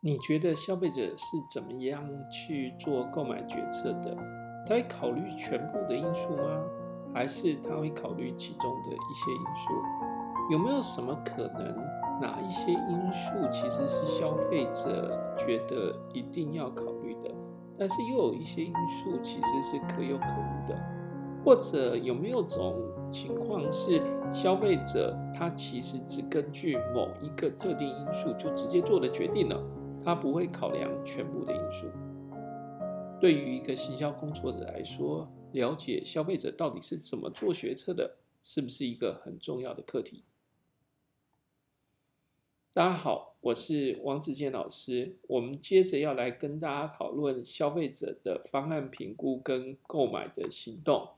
[0.00, 4.14] 你觉得消费者是怎么样去做购买决策的？
[4.66, 6.62] 他会考虑全部的因素吗？
[7.14, 10.52] 还是他会考虑其中的一些因素？
[10.52, 11.76] 有没有什么可能？
[12.20, 17.34] 哪一些因素其实是消费者觉得一定要考虑的？
[17.78, 20.78] 但是又有一些因素其实是可有可无的？
[21.44, 22.74] 或者有没有种
[23.10, 24.00] 情况是
[24.30, 29.62] 消费者他其实只根据某一个特定因素就直接做了决定了？
[30.06, 31.90] 他不会考量全部的因素。
[33.20, 40.22] 对于一个行销工作者来说，了解消费者到底是怎么做决策的，是不是一个很重要的课题？
[42.72, 45.16] 大家好，我是王子健老师。
[45.22, 51.14] 我们接着要来跟大家讨论消费者的方案评估跟购买的行动。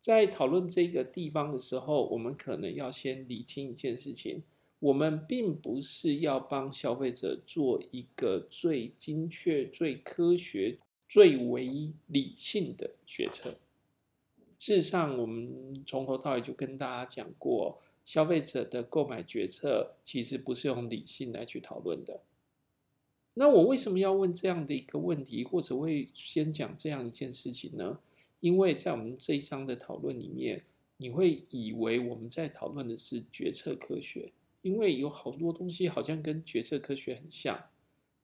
[0.00, 4.42] 在讨论这个地方的时候，我们可能要先理清一件事情。
[4.80, 10.76] 我们并不是要帮消费者做一个最精确、最科学、
[11.08, 13.56] 最为理性的决策。
[14.58, 22.20] 事实上，我们从头到尾就跟大家讲过，消费者的购买决策其实不是用理性来去讨论的。
[23.34, 27.98] 那我为什么要问这样的一个问题，或者会先讲这样一件事情呢？
[28.40, 30.62] 因为在我们这一章的讨论里面，
[30.96, 34.32] 你会以为我们在讨论的是决策科学。
[34.62, 37.66] 因为有好多东西好像跟决策科学很像，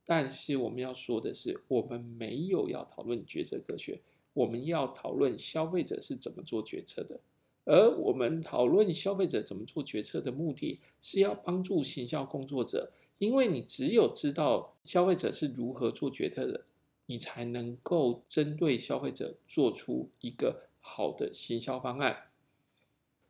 [0.04, 4.00] 但是我们要说的是，我们没有要讨论决策科学，
[4.32, 7.20] 我们要讨论消费者是怎么做决策的。
[7.66, 16.66] 而我们讨论消费者怎么做决策的目的是要帮助行销工作者，因为你只有知道消费者是如何做决策的，
[17.06, 22.24] 你才能够针对消费者做出一个好的行销方案。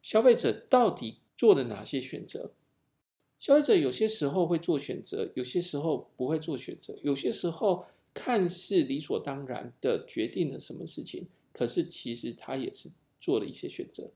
[0.02, 2.50] 消费者到底做了哪些选择？
[3.38, 14.10] 消费者有些时候会做选择，有些时候不会做选择，有些时候看似理所当然的决定了什么事情，可是其实他也是做了一些选择。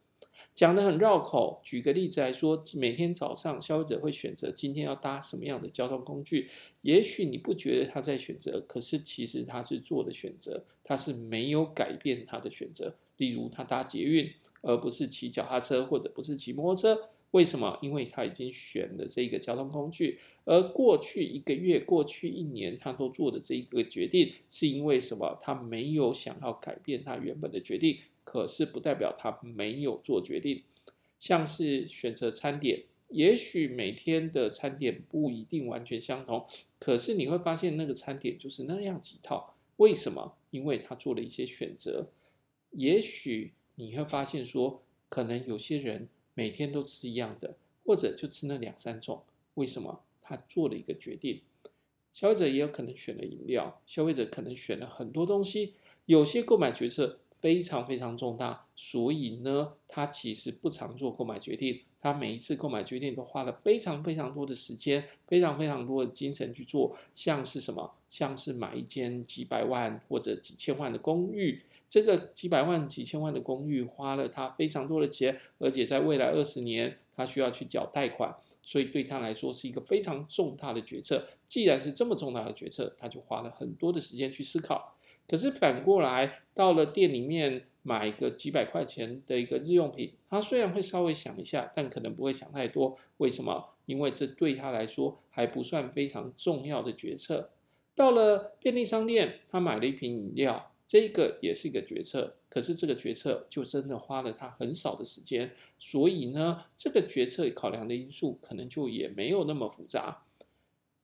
[0.55, 6.51] 讲得很绕口，举个例子来说，每天早上消费者会选择今天要搭什么样的交通工具，
[6.83, 12.97] 也许你不觉得他在选择，可是其实他是做的选择，他是没有改变他的选择。
[13.19, 14.33] 例如他搭捷运，
[14.63, 17.09] 而不是骑脚踏车，或者不是骑摩托车。
[17.33, 17.79] 为什么？
[17.83, 25.39] 因为他已经选了这个交通工具，而过去一个月、过去一年，他都做的这个决定，是因为什么？
[25.41, 30.63] 他没有想要改变他原本的决定，可是不代表他没有做决定。
[31.21, 36.47] 像是选择餐点，也许每天的餐点不一定完全相同，
[36.79, 39.55] 可是你会发现那个餐点就是那样几套。
[39.77, 40.37] 为什么？
[40.51, 42.09] 因为他做了一些选择。
[42.71, 46.09] 也许你会发现说，可能有些人。
[46.39, 50.05] 每天都吃一样的，或者就吃那两三种，为什么？
[50.23, 51.43] 他做了一个决定。
[52.13, 55.75] 消费者也有可能选了饮料，消费者可能选了很多东西。
[56.07, 61.81] 有些购买决策非常非常重大，所以呢，他其实不常做购买决定。
[62.01, 66.97] 他每一次购买决定都花了非常非常多的时间，非常非常多的精神去做。
[67.17, 67.97] 像是什么？
[68.09, 71.63] 像是买一间几百万或者几千万的公寓。
[71.89, 81.27] 这个几百万、几千万的公寓花了他非常多的钱，而且在未来二十年，他需要去缴贷款，所以对他来说是一个非常重大的决策。
[81.49, 84.95] 既然是这么重大的决策，他就花了很多的时间去思考。
[85.27, 92.99] 可是反过来，到了店里面买个几百块钱的一个日用品，他虽然会稍微想一下，但可能不会想太多。
[93.19, 93.71] 为什么？
[93.87, 97.51] 因为这对他来说还不算非常重要的决策。
[97.95, 100.71] 到了便利商店，他买了一瓶饮料。
[100.89, 110.25] 这个也是一个决策，可是这个决策就真的花了他很少的时间，所以呢，这个决策考量的因素可能就也没有那么复杂。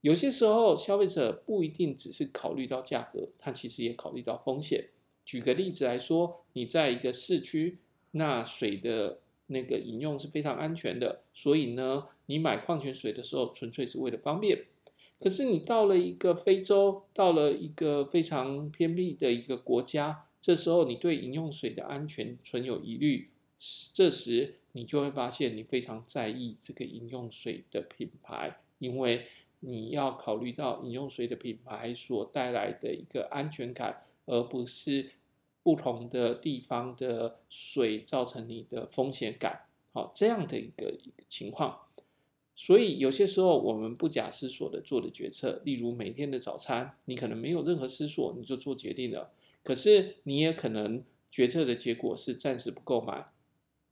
[0.01, 4.89] 有些时候，消费者不一定只是考虑到价格，他其实也考虑到风险。
[5.23, 7.77] 举个例子来说，你在一个市区，
[8.11, 14.65] 那水的那个饮用是非常安全的，所以呢，你买矿泉水的时候，纯粹是为了方便。
[15.19, 23.29] 可是你到了一个非洲，到了一个非常偏僻的一个国家，这时候你对饮用水的安全存有疑虑，
[23.93, 29.25] 这时你就会发现你非常在意这个饮用水的品牌，因为
[29.61, 35.11] 你要考虑到饮用水的品牌所带来的一个安全感，而不是
[35.63, 39.61] 不同的地方的水造成你的风险感。
[39.93, 40.93] 好，这样的一个
[41.29, 41.79] 情况。
[42.55, 49.31] 所以有些时候，我们不假思索的做的决策，例如每天的早餐，你可能没有任何思索，你就做决定了。
[49.61, 53.25] 可是你也可能决策的结果是暂时不购买，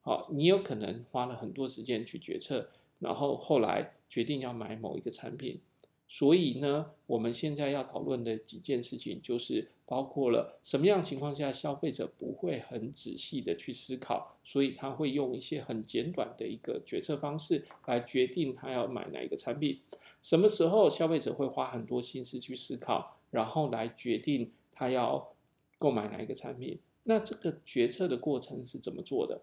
[0.01, 2.69] 好，你有可能花了很多时间去决策，
[2.99, 5.59] 然后后来决定要买某一个产品。
[6.07, 19.79] 所以呢，我们现在要讨论的几件事情，就是包括了什么样情况下消费者不会很仔细的去思考，所以他会用一些很简短的一个决策方式来决定他要买哪一个产品。
[20.21, 25.35] 什么时候消费者会花很多心思去思考，然后来决定他要
[25.77, 26.79] 购买哪一个产品？
[27.03, 29.41] 那这个决策的过程是怎么做的？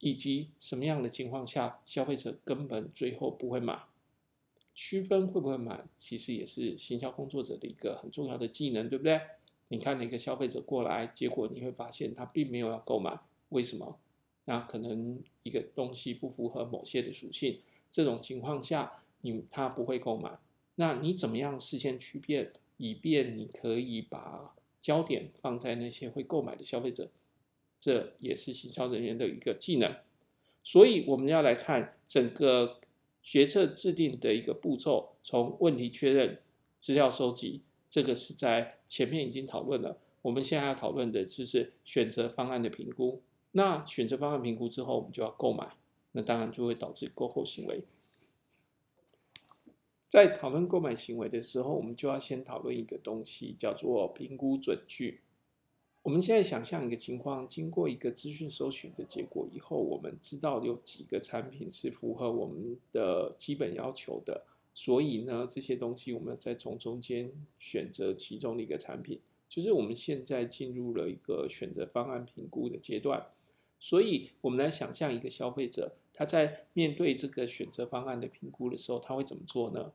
[0.00, 3.80] 以及什么样的情况下消费者根本最后不会买？
[4.74, 9.18] 区分会不会买，其实也是行销工作者的一个很重要的技能，对不对？
[9.68, 13.18] 你看哪个消费者过来，结果你会发现他并没有要购买，
[13.50, 13.98] 为什么？
[14.44, 17.60] 那可能一个东西不符合某些的属性，
[17.90, 20.38] 这种情况下，你他不会购买。
[20.76, 27.10] 那你怎么样事先区别，以便你可以把焦点放在那些会购买的消费者？
[27.80, 29.96] 这也是行销人员的一个技能。
[30.62, 32.80] 所以我们要来看整个。
[33.22, 36.38] 决策制定的一个步骤，从问题确认、
[36.78, 39.98] 资料收集，这个是在前面已经讨论了。
[40.22, 43.22] 我们现在要讨论的就是选择方案的评估。
[43.52, 45.76] 那选择方案评估之后，我们就要购买，
[46.12, 47.82] 那当然就会导致购后行为。
[50.08, 55.20] 在讨论购买行为的时候，我们就要先讨论一个东西，叫做评估准据。
[56.02, 64.44] 我们现在想象一个情况，经过一个资讯搜寻的结果以后，我们知道有几个产品是符合我们的基本要求的，
[64.78, 69.18] 所以呢，这些东西我们再从中间选择其中的一个产品，
[69.48, 73.26] 就是我们现在进入了一个选择方案评估的阶段。
[73.80, 79.92] 所以，我们来想象一个消费者，他在面对这个选择方案的评估的时候，他会怎么做呢？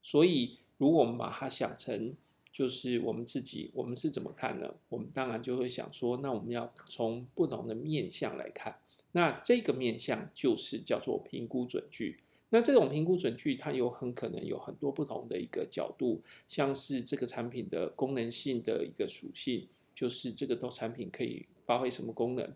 [0.00, 2.14] 所以，如果我们把它想成
[2.52, 4.74] 就是我们自己，我们是怎么看呢？
[4.88, 8.76] 我们当然就会想说，那我们要从不同的面向来看。
[9.10, 12.20] 那这个面向就是叫做评估准据。
[12.50, 22.46] 那这种评估准据，它有很可能有很多不同的一个角度，像是这个产品的功能性的一个属性，就是这个都产品可以发挥什么功能；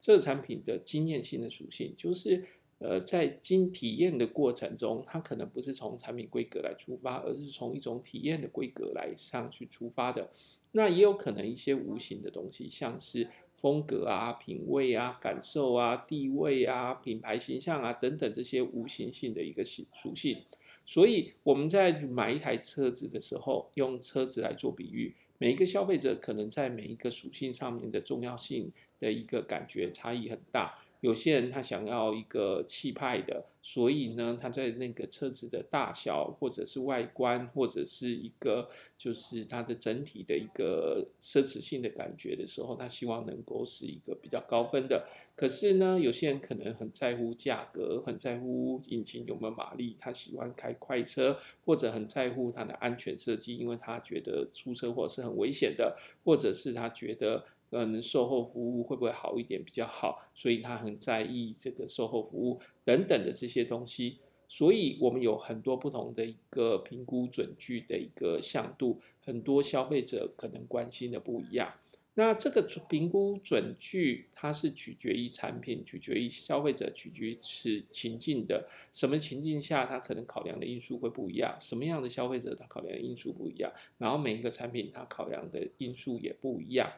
[0.00, 2.44] 这个产品的经验性的属性，就是。
[2.80, 10.28] 呃，在经体验的过程中，它可能不是从产品规格来出发，而是从一种体验的规格来上去出发的。
[10.72, 13.26] 那也有可能一些无形的东西，像是
[13.64, 20.36] 风格啊、品味啊、感受啊、地位啊、品牌形象啊等等这些无形性的一个性属性。
[20.84, 28.70] 所以我们在买一台车子的时候，用车子来做比喻，每一个消费者可能在每一个属性上面的重要性
[29.00, 30.78] 的一个感觉差异很大。
[31.04, 45.06] 有些人他想要一个气派的，所以呢，他在那个车子的大小，或者是外观，或者是一个就是它的整体的一个奢侈性的感觉的时候，他希望能够是一个比较高分的。
[45.36, 51.36] 可是呢，有些人可能很在乎价格，很在乎引擎有没有马力，他喜欢开快车，
[51.66, 57.44] 或者很在乎它的安全设计，因为他觉得出车祸是很危险的，或者是他觉得。
[57.70, 60.22] 嗯，售后服务会不会好一点比较好？
[60.34, 64.18] 所以他很在意这个售后服务等等的这些东西。
[64.46, 71.72] 所以我们有很多不同的一个评估准据的一个向度，很多消费者可能关心的不一样。
[72.16, 78.68] 那这个评估准据它是取决于产品，取决于消费者，取决于此情境的。
[78.92, 81.56] 什么情境下它可能考量的因素会不一样？
[81.58, 83.72] 什么样的消费者他考量的因素不一样？
[83.98, 86.88] 然后每一个产品它考量的因素也不一样。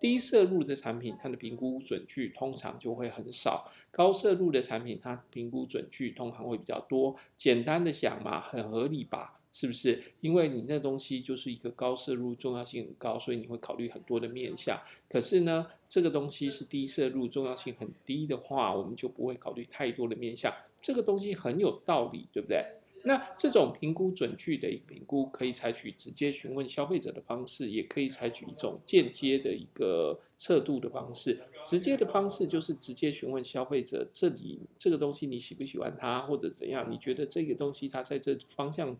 [0.00, 7.16] 低摄入的产品，它的评估准据通常就会很少；高摄入的产品，它评估准据通常会比较多。
[7.36, 9.40] 简单的想嘛，很合理吧？
[9.52, 10.02] 是不是？
[10.20, 14.78] 因为你那东西就是一个高摄入，重要性很高，所以你会考虑很多的面向。
[15.08, 20.52] 可是呢，这个东西是低摄入，重要性很低的话，我们就不会考虑太多的面向。
[20.82, 22.64] 这个东西很有道理，对不对？
[23.06, 31.38] 那这种评估准据的一个评估，可以采取直接询问消费者的方式，也可以采取一种间接的一个测度的方式。
[31.66, 36.90] 直接的方式就是直接询问消费者，这里这个东西你喜不喜欢它，或者怎样？
[36.90, 38.96] 你觉得这个东西它在这方向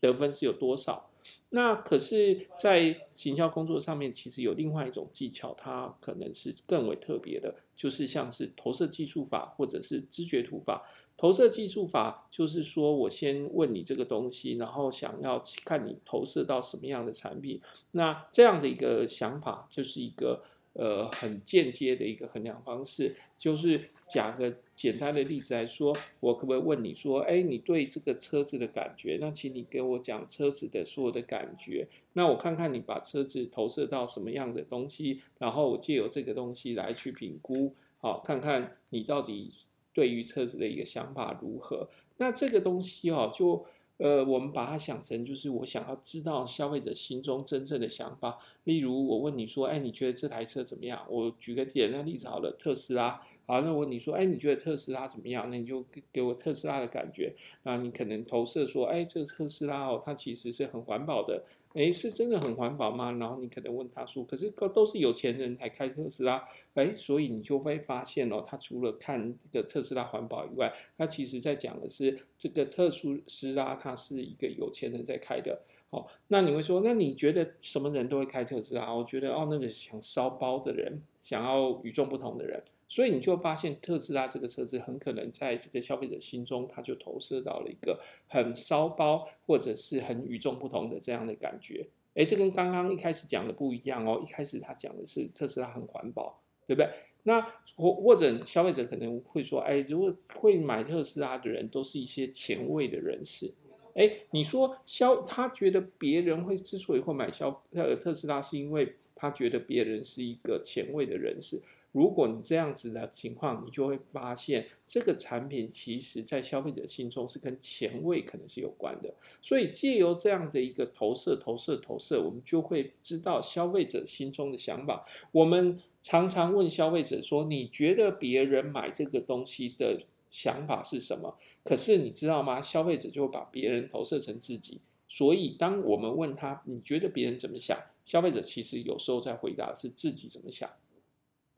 [0.00, 1.10] 得分是有多少？
[1.50, 10.84] 那可是，在行销工作上面，其实有另外一种技巧，它可能是更为特别的，就是像是投射技术法或者是知觉图法。
[11.16, 17.60] 投射技术法就是说，我先问你这个东西，然后想要看你投射到什么样的产品。
[17.92, 20.42] 那这样的一个想法，就是一个
[20.74, 23.16] 呃很间接的一个衡量方式。
[23.36, 29.18] 就是讲个简单的例子来说，我可不可以问你说，哎，你对这个车子的感觉？
[29.20, 31.88] 那请你给我讲车子的所有的感觉。
[32.12, 39.52] 那我看看你把车子投射到什么样的东西，然后我借由这个东西来去评估，好，看看你到底。
[39.94, 41.88] 对于车子的一个想法如何？
[42.16, 43.64] 那这个东西哦，就
[43.98, 48.38] 呃，我们把它想成就是我想要知道消费者心中真正的想法。
[48.64, 51.06] 例如，我问你说，哎，你觉得这台车怎么样？
[51.08, 53.22] 我举个简单例子好了，特斯拉。
[53.46, 55.48] 好，那我问你说，哎，你觉得特斯拉怎么样？
[55.50, 57.34] 那你就给我特斯拉的感觉。
[57.62, 61.44] 那你可能投射说，哎，这个特斯拉哦，它其实是很环保的。
[61.74, 63.10] 哎，是真的很环保吗？
[63.12, 66.42] 然后你可能问他说，可是都是有钱人才开特斯拉。
[66.74, 75.60] 哎，所以你就会发现哦，他除了看这个特斯拉环保以外，他其实在讲的是这个特殊斯拉，它是一个有钱人在开的。
[75.90, 78.94] 好，那你会说，那你觉得什么人都会开特斯拉？
[78.94, 82.62] 我觉得哦，那个想烧包的人，想要与众不同的人。
[82.88, 91.86] 所以你就发现特斯拉这个车子很可能在这个消费者心中，它就投射到了一个很骚包或者是很与众不同的这样的感觉。
[92.14, 94.22] 诶，这跟刚刚一开始讲的不一样哦。
[94.24, 96.88] 一开始他讲的是特斯拉很环保，对不对？
[97.24, 97.40] 那
[97.74, 103.52] 或或者消费者可能会说，诶，如果会买特斯拉的人都是一些前卫的人士。
[103.94, 111.60] 诶，你说消他觉得别人会之所以会买消呃特斯拉，是因为他觉得别人是一个前卫的人士。
[111.94, 119.14] 如果你这样子的情况，你就会发现这个产品其实在消费者心中是跟前卫可能是有关的。
[119.40, 125.06] 所以借由这样的一个投射、投射、投射，我们就会知道消费者心中的想法。
[125.30, 132.60] 我们常常问消费者说：“你觉得别人买这个东西的想法是什么？”可是你知道吗？
[132.60, 134.80] 消费者就会把别人投射成自己。
[135.08, 140.68] 所以当我们问他：“你觉得别人怎么想？”消费者其实有时候在回答是自己怎么想。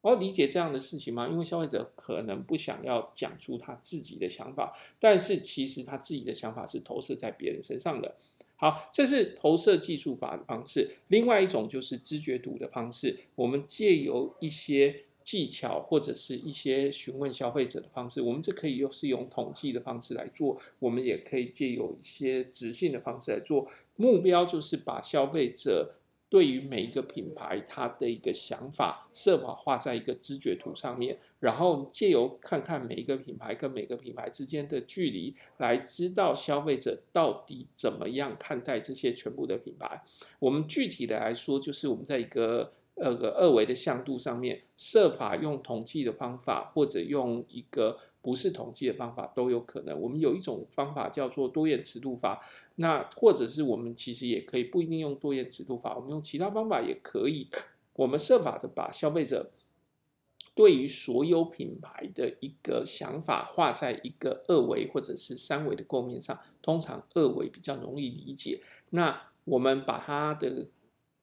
[0.07, 1.27] 我要理解这样的事情吗？
[1.27, 8.15] 因为消费者可能不想要讲出他自己的想法，但是其实他自己的想法是投射在别人身上的。
[8.55, 10.93] 好，这是投射技术法的方式。
[11.09, 23.69] 另外一种就是知觉图的方式，我们借由一些技巧或者是一些询问消费者的方式，我们这可以又是用统计的方式来做，我们也可以借由一些直性的方式来做。
[23.97, 25.97] 目标就是把消费者。
[26.29, 40.03] 对于每一个品牌，它的一个想法，设法画在一个知觉图上面，然后借由看看每一个品牌跟每个品牌之间的距离，来知道消费者到底怎么样看待这些全部的品牌。
[40.41, 50.01] 我们具体的来说，就是我们在一个呃个二维的向度上面，设法用统计的方法，或者用一个不是统计的方法都有可能。
[50.01, 52.45] 我们有一种方法叫做多元尺度法。
[52.77, 57.49] 那或者是我们其实也可以不一定用多元尺度法，我们用其他方法也可以。
[57.95, 59.51] 我们设法的把消费者
[60.55, 68.63] 对于所有品牌的一个想法画在一个二维或者是三维的构面上，通常二维比较容易理解。
[68.91, 70.69] 那我们把它的。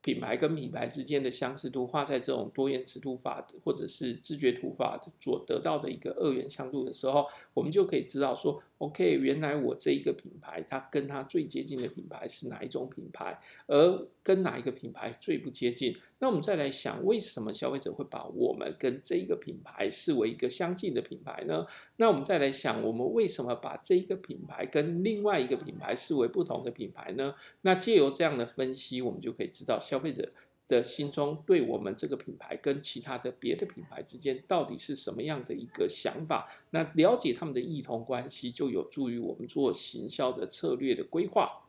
[0.06, 15.96] 品牌跟品牌之间的相似度画在这种多元尺度法或者是知觉图法所得到的一个二元向度的时候，我们就可以知道说，OK，原来我这一个品牌它跟它最接近的品牌是哪一种品牌，而跟哪一个品牌最不接近。
[16.20, 21.66] 那我们再来想，为什么消费者会把我们跟这一个品牌视为一个相近的品牌呢？
[21.98, 27.34] 那我们再来想，我们为什么把这一个品牌跟另外一个品牌视为不同的品牌呢？
[27.62, 29.80] 那借由这样的分析，我们就可以知道。
[29.80, 30.30] 消费者
[30.68, 36.50] 的心中对我们这个品牌跟其他的别的品牌之间到底是什么样的一个想法？
[36.72, 41.60] 那了解他们的异同关系，就有助于我们做行销的策略的规划。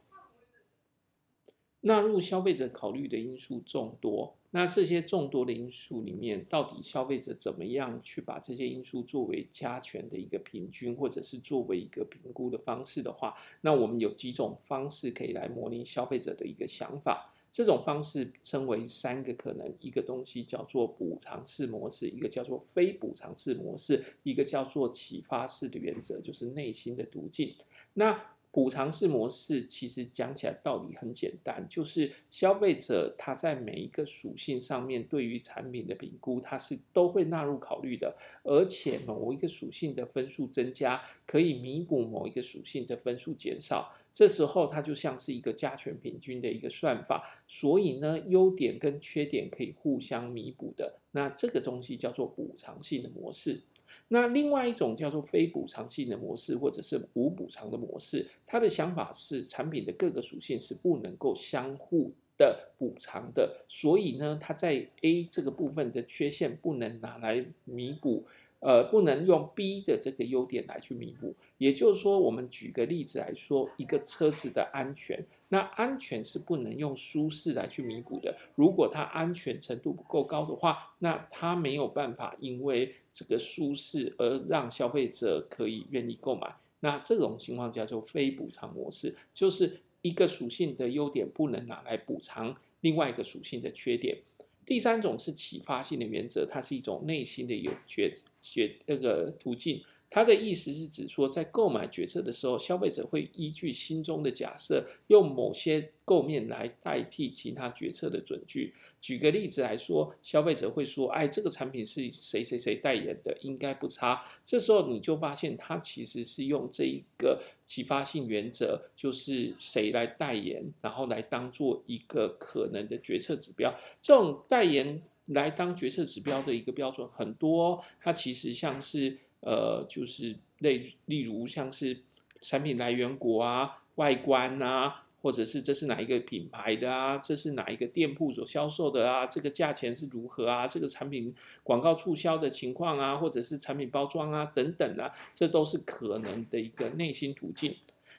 [1.81, 17.34] 纳入消费者考虑的因素众多，那这些众多的因素里面，到底消费者怎么样去把这些因素作为加权的一个平均，或者是作为一个评估的方式的话，那我们有几种方式可以来模拟消费者的一个想法。
[17.54, 27.54] 这种方式称为三个可能，一个东西叫做补偿式模式，一个叫做非补偿式模式，一个叫做启发式的原则，就是内心的途径。
[27.92, 28.20] 那
[28.50, 43.94] 补偿式模式其实讲起来道理很简单，就是消费者他在每一个属性上面对于产品的评估，他是都会纳入考虑的，而且某一个属性的分数增加，可以弥补某一个属性的分数减少。
[44.14, 51.00] 这时候它就像是一个加权平均的一个算法，所以呢，优点跟缺点可以互相弥补的。
[51.11, 53.61] 那这个东西叫做补偿性的模式。
[54.06, 68.25] 那另外一种叫做非补偿性的模式，或者是无补偿的模式，它的想法是产品的各个属性是不能够相互的补偿的，所以呢，它在 A 这个部分的缺陷不能拿来弥补。
[68.61, 78.37] 呃，不能用 B 的这个优点来去弥补，也就是说，我们举个例子来说，一个车子的安全，那安全是不能用舒适来去弥补的。
[78.56, 86.52] 如果它安全程度不够高的话，那它没有办法因为这个舒适而让消费者可以愿意购买。
[86.80, 94.18] 那这种情况叫做非补偿模式，就是一个属性的优点不能拿来补偿另外一个属性的缺点。
[94.66, 99.80] 第三种是启发性的原则，它是一种内心的有决决那个途径。
[100.14, 108.73] 它的意思是指说，在购买决策的时候，消费者会依据心中的假设，用某些构面来代替其他决策的准据。
[109.00, 123.75] 举个例子来说，消费者会说：“哎，这个产品是谁谁谁代言的，应该不差。”这时候你就发现，他其实是用这一个启发性原则，就是谁来代言，然后来当做一个可能的决策指标。
[124.00, 129.18] 这种代言来当决策指标的一个标准很多，它其实像是。
[129.45, 132.01] 呃，就是类例如像是
[132.41, 147.77] 产品来源国啊、外观啊，或者是这是哪一个品牌的啊，这是哪一个店铺所销售的啊，这个价钱是如何啊，这个产品广告促销的情况啊，或者是产品包装啊等等啊，这都是可能的一个内心途径。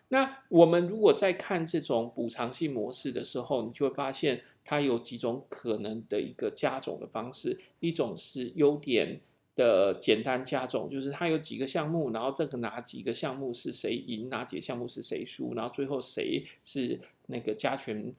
[0.10, 9.20] 那我们如果在看这种补偿性模式的时候，你就会发现它有几种可能的一个加总的方式，一种是优点。
[9.56, 18.14] 的简单加总，就是它有几个项目，然后这个哪几个项目是谁赢，哪几个项目是谁输，然后最后谁是那个加权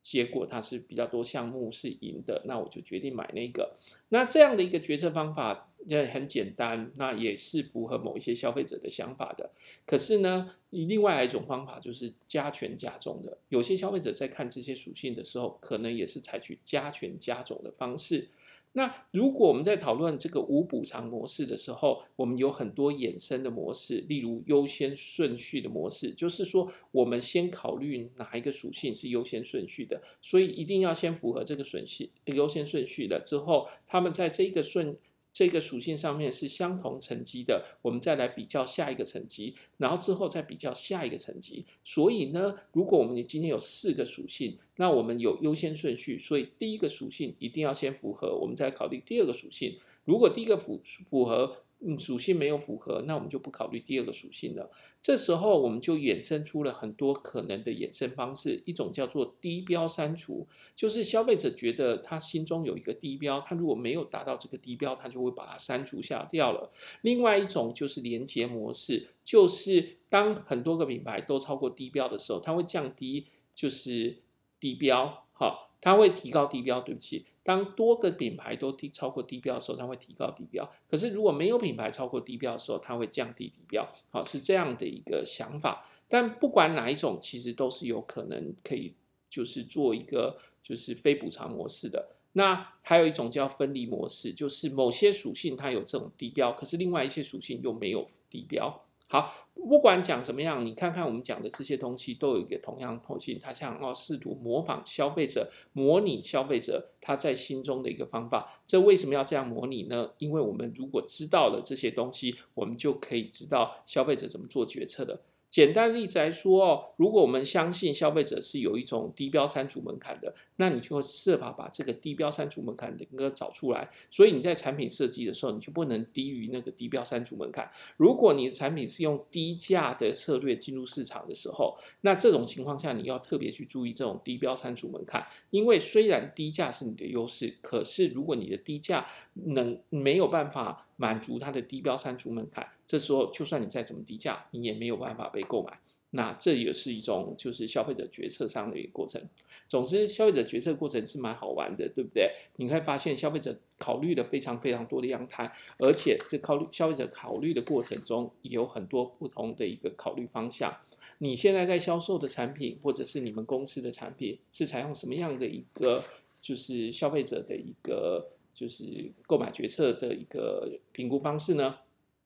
[0.00, 3.74] 结果，它是比较多项目是赢的，那我就决定买那个。
[4.10, 9.50] 那这样的一个决策方法也很简单，那也是符合某一些消费者的想法的。
[9.84, 18.28] 可是呢，另外一种方法就是加权加总的，有些消费者在看这些属性的时候，可能也是采取加权加总的方式。
[18.76, 34.94] 那如果我们在讨论这个无补偿模式的时候，我们有很多衍生的模式，例如优先顺序的模式，就是说我们先考虑哪一个属性是优先顺序的，所以一定要先符合这个顺序优先顺序的之后，他们在这个顺。
[35.36, 41.66] 这个属性上面是相同层级的，我们再来比较下一个层级，然后之后再比较下一个层级。
[41.84, 49.78] 所以呢，如果我们今天有四个属性，那我们有优先顺序，所以第一个属性一定要先符合，我们再考虑第二个属性。
[50.06, 54.70] 如果第一个符符合，嗯，属性没有符合，那我们就不考虑第二个属性了。
[55.02, 66.72] 这时候我们就衍生出了很多可能的衍生方式，一种叫做低标删除，就是消费者觉得他心中有一个低标，他如果没有达到这个低标，他就会把它删除下掉了。
[67.02, 74.16] 另外一种就是连结模式，就是当很多个品牌都超过低标的时候，它会降低，就是
[74.58, 77.26] 低标，好，它会提高低标，对不起。
[77.46, 80.68] 当多个品牌都低超过低标的时候，它会提高低标。
[80.90, 83.88] 可是如果没有品牌超过低标的时候，它会降低低标。
[84.10, 85.88] 好，是这样的一个想法。
[86.08, 88.94] 但不管哪一种，其实都是有可能可以
[89.30, 92.08] 就是做一个就是非补偿模式的。
[92.32, 98.82] 那还有一种叫分离模式，就是某些属性它有这种低标，可是另外一些属性又没有低标。
[99.08, 99.34] 好。
[99.68, 108.60] 不管讲怎么样，你看看我们讲的这些东西都有一个同样特性，它想要试图模仿消费者，模拟消费者他在心中的一个方法。
[108.66, 110.10] 这为什么要这样模拟呢？
[110.18, 115.22] 因为我们如果知道了这些东西，我们就可以知道消费者怎么做决策的。
[115.56, 123.88] 简单例子来说哦，如果我们相信消费者是有一种低标删除门槛的，那你就设法把这个低标删除门槛的个找出来。
[124.10, 127.70] 所以你在产品设计的时候，你就不能低于那个低标删除门槛。
[127.96, 142.68] 如果你的产品是用低价的策略进入市场的时候，那这种情况下你要特别去注意这种低标删除门槛，因为虽然低价是你的优势，可是如果你的低价能没有办法满足它的低标删除门槛。
[142.86, 145.78] 这时候，就算你再怎么低价，你也没有办法被购买。
[146.10, 149.20] 那这也是一种就是消费者决策上的一个过程。
[149.68, 152.30] 总之，消费者决策过程是蛮好玩的，对不对？
[152.56, 160.74] 你会发现消费者考虑了非常非常多的样态，而且这考虑消费者考虑的过程中也有很多不同的一个考虑方向。
[161.18, 166.02] 你现在在销售的产品，或者是你们公司的产品，是采用什么样的一个
[166.40, 171.74] 就是消费者的一个就是购买决策的一个评估方式呢？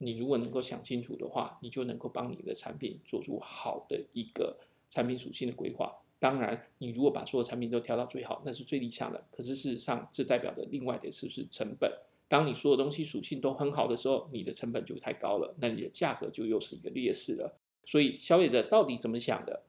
[0.02, 4.58] 你如果能够想清楚的话，你就能够帮你的产品做出好的一个
[4.88, 5.94] 产品属性的规划。
[6.18, 9.22] 当然，你如果把所有产品都调到最好，那是最理想的。
[9.30, 11.90] 可是事实上，这代表的另外的是不是成本？
[12.28, 17.58] 当你所有东西属性都很好的时候，你的成本就太高了，那你的价格就又是一个劣势了。
[17.84, 19.62] 所以，消费者到底怎么想的？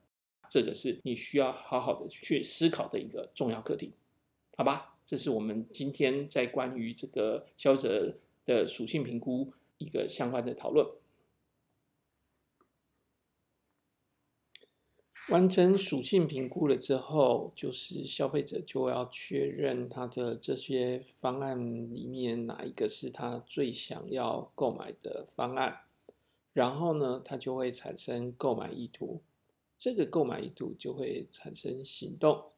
[0.49, 3.93] 这个是你需要好好的去思考的一个重要课题，
[4.57, 4.97] 好吧？
[5.05, 9.51] 这是我们今天在关于这个消费者的属性评估。
[9.81, 10.87] 一个相关的讨论，
[15.29, 21.57] 完成属性评估了之后，就是消费者就要确认他的这些方案
[21.91, 25.81] 里面哪一个是他最想要购买的方案。
[26.53, 29.21] 然后呢，他就会产生购买意图，
[29.77, 32.51] 这个购买意图就会产生行动。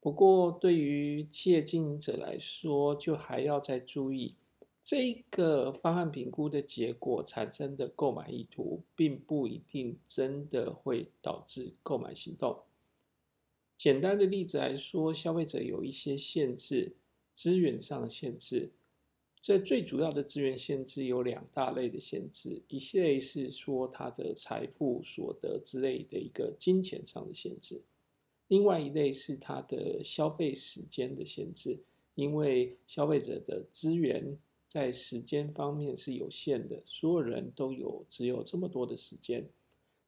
[0.00, 4.34] 不过，对于企业经营者来说，就还要再注意，
[4.82, 12.62] 这个方案评估的结果产生的购买意图，并不一定真的会导致购买行动。
[13.76, 16.96] 简单的例子来说，消费者有一些限制，
[17.32, 18.72] 资源上的限制。
[19.40, 27.82] 这最主要的资源限制有两大类的限制，一类是说他的财富、所得之类的一个金钱上的限制。
[28.48, 31.78] 另外一类是它的消费时间的限制，
[32.14, 34.38] 因为消费者的资源
[34.72, 39.46] 在时间方面是有限的，所有人都有只有这么多的时间，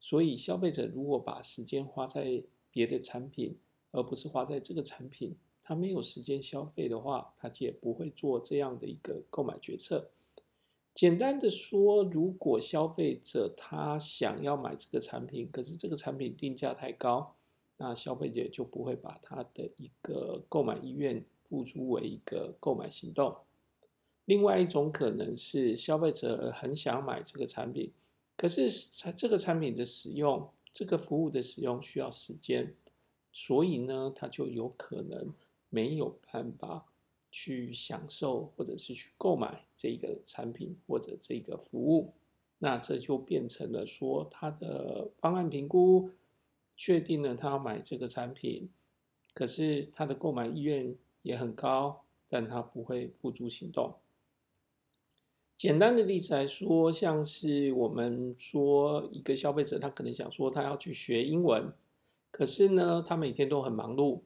[0.00, 3.59] 所以消费者如果把时间花在别的产品，
[3.90, 10.09] 而不是花在这个产品，他没有时间消费的话，他也不会做这样的一个购买决策。
[10.94, 17.37] 简单的说，如果消费者他想要买这个产品，可是这个产品定价太高。
[17.77, 23.37] 那消费者就不会把他的一个购买意愿付诸为一个购买行动。
[24.24, 27.92] 另外一种可能是消费者很想买这个产品，
[28.37, 28.70] 可是
[29.16, 32.74] 这个产品的使用、这个服务的使用需要时间，
[33.32, 35.32] 所以呢，他就有可能
[35.68, 36.87] 没有办法
[37.30, 42.12] 去享受或者是去购买这个产品或者这个服务。
[42.58, 46.10] 那这就变成了说他的方案评估。
[46.76, 48.68] 确定了他要买这个产品，
[49.32, 53.94] 可是他的购买意愿也很高，但他不会付诸行动。
[55.64, 61.72] 简单的例子来说，像是我们说一个消费者，他可能想说他要去学英文，
[62.31, 64.20] 可是呢，他每天都很忙碌，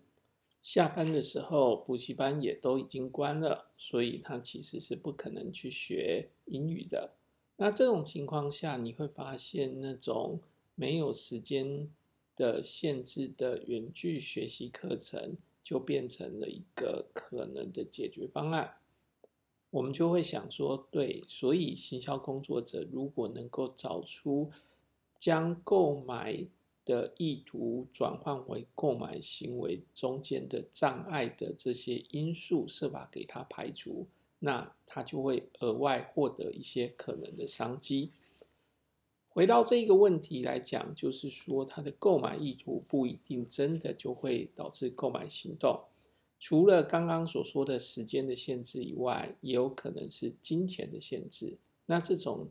[0.62, 7.12] 下班的时候补习班也都已经关了，所以他其实是不可能去学英语的。
[7.56, 10.40] 那这种情况下，你会发现那种
[10.74, 11.88] 没有时间
[12.34, 18.74] 的限制的远距学习课程就变成了一个可能的解决方案。
[19.70, 24.50] 我们就会想说，对，所以行销工作者如果能够找出
[25.18, 26.46] 将购买
[26.86, 34.06] 的意图转换为购买行为中间的障碍的这些因素，设法给他排除，
[34.38, 38.10] 那他就会额外获得一些可能的商机。
[39.28, 45.84] 回到这个问题来讲，就是说，他的购买意图不一定真的就会导致购买行动。
[46.38, 51.58] 除了刚刚所说的时间的限制以外，也有可能是金钱的限制。
[51.86, 52.48] 那这种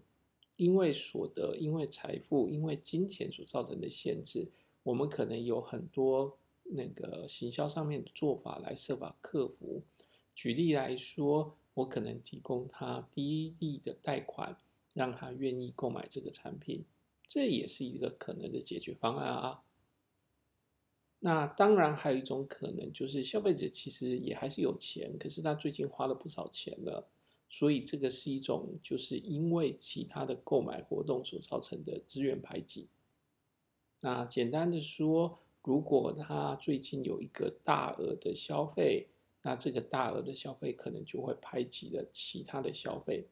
[0.55, 4.47] 因为所得、因为财富、因为金钱所造成的限制，
[4.83, 9.81] 我们可能有很多那个行销上面的做法来设法克服。
[10.35, 14.57] 举例来说，我可能提供他低利的贷款。
[14.93, 16.83] 让他愿意购买这个产品，
[17.27, 19.61] 这也是一个可能的解决方案啊。
[21.19, 27.07] 那当然还有一种可能，就是消费者其实也还是有钱，可是他最近花了不少钱了，
[27.49, 32.87] 所以这个是一种就是因为其他的购买活动所造成的资源排挤。
[34.01, 39.07] 那简单的说，如果他最近有一个大额的消费，
[39.41, 43.27] 那这个大额的消费可能就会排挤了其他的消费。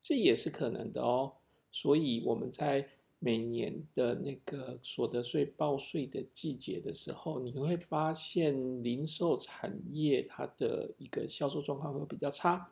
[0.00, 1.32] 这也是可能的哦，
[1.72, 2.88] 所以我们在
[3.24, 12.70] 每年的那个所得税报税的季节的时候，你会发现零售产业它的一个销售状况会比较差。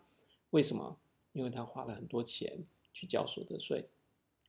[0.51, 0.99] 为什么？
[1.33, 2.63] 因为他花了很多钱
[2.93, 3.89] 去交所得税。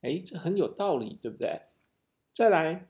[0.02, 1.58] 哎，这很有道理，对不对？
[2.30, 2.86] 再来，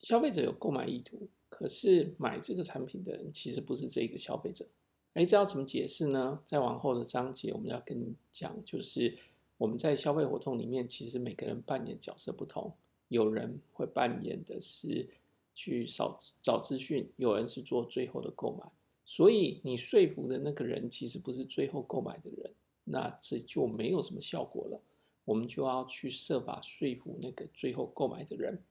[0.00, 4.66] 消费者有购买意图，可是买这个产品的人其实不是这个消费者。
[5.14, 6.42] 哎，这要怎么解释呢？
[6.44, 9.16] 再往后的章节，我们要跟你讲，就是
[9.56, 12.72] 我们在消费活动里面，其实每个人扮演角色不同。
[13.08, 15.08] 有人会扮演的是
[15.54, 18.64] 去找找资讯，有人是做最后的购买。
[19.04, 22.52] 所以你说服的那个人，其实不是最后购买的人，
[22.84, 24.80] 那这就没有什么效果了。
[25.24, 28.62] 我们就要去设法说服那个最后购买的人。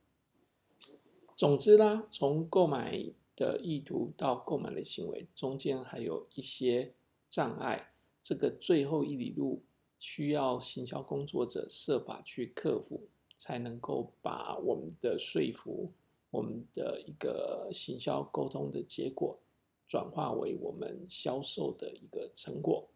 [1.34, 3.06] 总之啦，从购买。
[3.38, 6.94] 的意图到购买的行为中间还有一些
[7.28, 9.60] 障碍，这个最后一里路
[9.98, 13.00] 需要行销工作者设法去克服，
[13.38, 15.90] 才能够把我们的说服、
[16.30, 19.38] 我们的一个行销沟通的结果
[19.86, 22.88] 转化为我们销售的一个成果。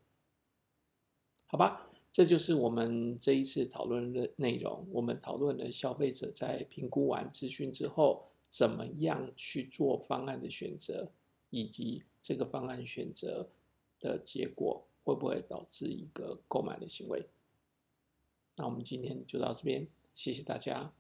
[1.47, 4.87] 好吧，这就是我们这一次讨论的内容。
[4.91, 8.25] 我们讨论了消费者在评估完资讯之后。
[8.53, 11.09] 怎么样去做方案的选择，
[11.51, 13.49] 以及这个方案选择
[14.01, 17.29] 的结果会不会导致一个购买的行为？
[18.57, 20.93] 那我们今天就到这边，谢谢大家。